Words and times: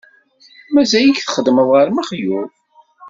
Mazal-ik 0.73 1.19
txeddmeḍ 1.21 1.67
ɣer 1.75 1.87
Mexluf? 1.91 2.53